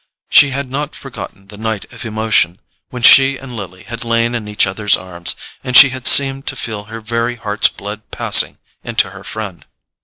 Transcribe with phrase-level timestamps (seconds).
[0.31, 2.59] She had not forgotten the night of emotion
[2.89, 6.55] when she and Lily had lain in each other's arms, and she had seemed to
[6.55, 9.63] feel her very heart's blood passing into her friend.